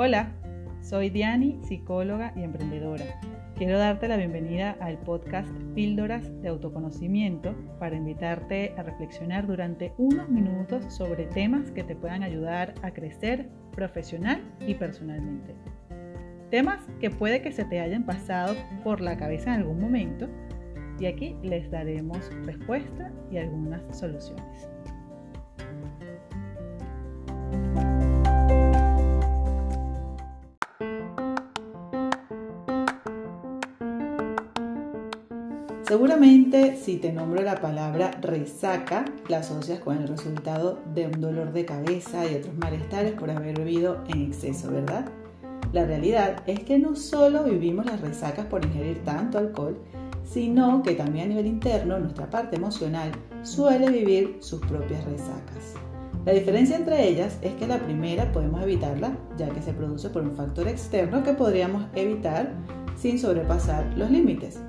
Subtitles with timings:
[0.00, 0.30] Hola,
[0.80, 3.04] soy Diani, psicóloga y emprendedora.
[3.56, 10.28] Quiero darte la bienvenida al podcast Píldoras de Autoconocimiento para invitarte a reflexionar durante unos
[10.28, 15.56] minutos sobre temas que te puedan ayudar a crecer profesional y personalmente.
[16.48, 18.54] Temas que puede que se te hayan pasado
[18.84, 20.28] por la cabeza en algún momento
[21.00, 24.68] y aquí les daremos respuesta y algunas soluciones.
[35.88, 41.50] Seguramente si te nombro la palabra resaca, la asocias con el resultado de un dolor
[41.54, 45.06] de cabeza y otros malestares por haber bebido en exceso, ¿verdad?
[45.72, 49.78] La realidad es que no solo vivimos las resacas por ingerir tanto alcohol,
[50.24, 53.10] sino que también a nivel interno nuestra parte emocional
[53.42, 55.72] suele vivir sus propias resacas.
[56.26, 60.20] La diferencia entre ellas es que la primera podemos evitarla, ya que se produce por
[60.20, 62.52] un factor externo que podríamos evitar
[62.94, 64.60] sin sobrepasar los límites.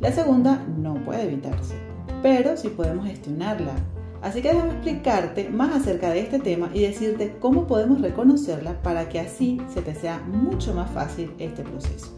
[0.00, 1.74] La segunda no puede evitarse,
[2.22, 3.72] pero sí podemos gestionarla.
[4.22, 9.08] Así que déjame explicarte más acerca de este tema y decirte cómo podemos reconocerla para
[9.08, 12.16] que así se te sea mucho más fácil este proceso.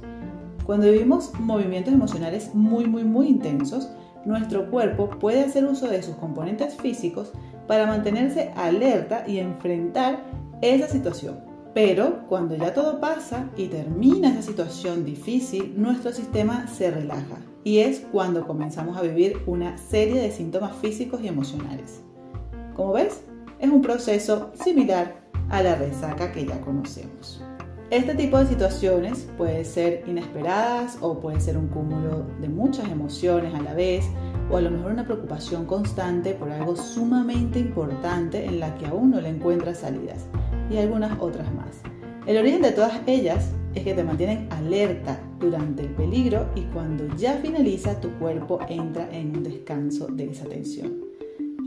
[0.67, 3.89] Cuando vivimos movimientos emocionales muy, muy, muy intensos,
[4.27, 7.33] nuestro cuerpo puede hacer uso de sus componentes físicos
[7.67, 10.21] para mantenerse alerta y enfrentar
[10.61, 11.41] esa situación.
[11.73, 17.79] Pero cuando ya todo pasa y termina esa situación difícil, nuestro sistema se relaja y
[17.79, 22.01] es cuando comenzamos a vivir una serie de síntomas físicos y emocionales.
[22.75, 23.23] Como ves,
[23.59, 27.43] es un proceso similar a la resaca que ya conocemos.
[27.91, 33.53] Este tipo de situaciones pueden ser inesperadas o puede ser un cúmulo de muchas emociones
[33.53, 34.05] a la vez
[34.49, 39.11] o a lo mejor una preocupación constante por algo sumamente importante en la que aún
[39.11, 40.27] no le encuentras salidas
[40.71, 41.81] y algunas otras más.
[42.27, 47.07] El origen de todas ellas es que te mantienen alerta durante el peligro y cuando
[47.17, 50.99] ya finaliza tu cuerpo entra en un descanso de esa tensión.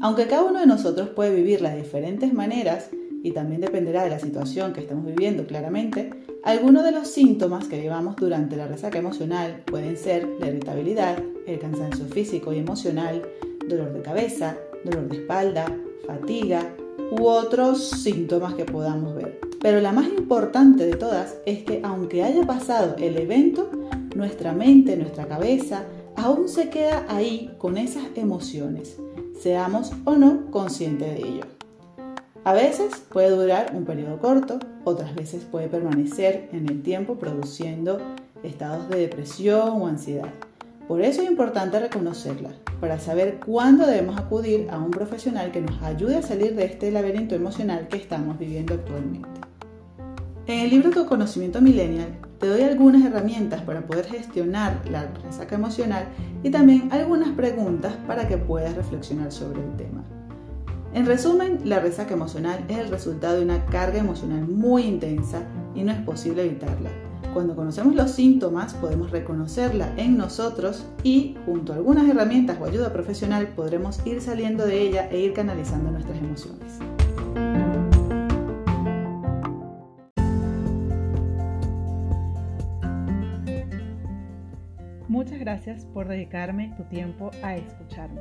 [0.01, 2.89] Aunque cada uno de nosotros puede vivirla de diferentes maneras
[3.23, 6.09] y también dependerá de la situación que estemos viviendo claramente,
[6.43, 11.57] algunos de los síntomas que llevamos durante la resaca emocional pueden ser la irritabilidad, el
[11.57, 13.21] cansancio físico y emocional,
[13.69, 15.65] dolor de cabeza, dolor de espalda,
[16.05, 16.75] fatiga,
[17.17, 19.42] u otros síntomas que podamos ver.
[19.63, 23.71] Pero la más importante de todas es que aunque haya pasado el evento,
[24.13, 25.85] nuestra mente, nuestra cabeza,
[26.17, 28.97] aún se queda ahí con esas emociones,
[29.39, 31.45] seamos o no conscientes de ello.
[32.43, 38.01] A veces puede durar un periodo corto, otras veces puede permanecer en el tiempo produciendo
[38.43, 40.29] estados de depresión o ansiedad.
[40.89, 42.49] Por eso es importante reconocerla,
[42.81, 46.91] para saber cuándo debemos acudir a un profesional que nos ayude a salir de este
[46.91, 49.52] laberinto emocional que estamos viviendo actualmente.
[50.45, 55.55] En el libro Tu conocimiento millennial te doy algunas herramientas para poder gestionar la resaca
[55.55, 56.09] emocional
[56.43, 60.03] y también algunas preguntas para que puedas reflexionar sobre el tema.
[60.93, 65.43] En resumen, la resaca emocional es el resultado de una carga emocional muy intensa
[65.75, 66.89] y no es posible evitarla.
[67.33, 72.91] Cuando conocemos los síntomas podemos reconocerla en nosotros y junto a algunas herramientas o ayuda
[72.91, 76.79] profesional podremos ir saliendo de ella e ir canalizando nuestras emociones.
[85.13, 88.19] Muchas gracias por dedicarme tu tiempo a escucharme.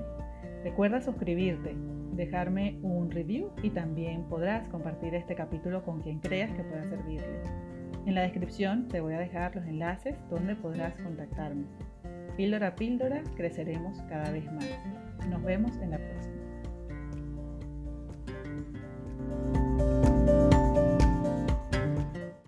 [0.63, 1.75] Recuerda suscribirte,
[2.13, 7.41] dejarme un review y también podrás compartir este capítulo con quien creas que pueda servirle.
[8.05, 11.65] En la descripción te voy a dejar los enlaces donde podrás contactarme.
[12.37, 14.69] Píldora a píldora creceremos cada vez más.
[15.31, 16.32] Nos vemos en la próxima.